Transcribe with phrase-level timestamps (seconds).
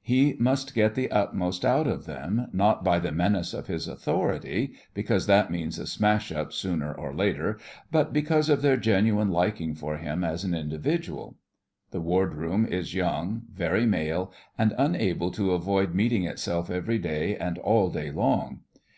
[0.00, 4.72] He must get the utmost out of them, not by the menace of his authority,
[4.94, 7.58] because that means a smash up sooner or later,
[7.92, 11.36] but because of their genuine liking for him as an individual.
[11.90, 17.58] The Wardroom is young, very male, and unable to avoid meeting itself every day and
[17.58, 18.60] all day long.